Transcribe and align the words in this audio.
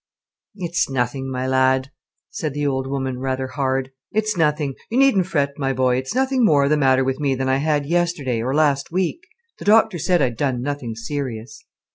"It's 0.55 0.89
nothing, 0.89 1.29
my 1.31 1.45
lad," 1.45 1.91
said 2.31 2.55
the 2.55 2.65
old 2.65 2.87
woman, 2.87 3.19
rather 3.19 3.49
hard. 3.49 3.91
"It's 4.11 4.35
nothing. 4.35 4.73
You 4.89 4.97
needn't 4.97 5.27
fret, 5.27 5.59
my 5.59 5.73
boy, 5.73 5.97
it's 5.97 6.15
nothing 6.15 6.43
more 6.43 6.67
the 6.67 6.75
matter 6.75 7.03
with 7.03 7.19
me 7.19 7.35
than 7.35 7.47
I 7.47 7.57
had 7.57 7.85
yesterday, 7.85 8.41
or 8.41 8.51
last 8.55 8.91
week. 8.91 9.27
The 9.59 9.65
doctor 9.65 9.99
said 9.99 10.19
I'd 10.19 10.37
done 10.37 10.59
nothing 10.63 10.95
serious." 10.95 11.63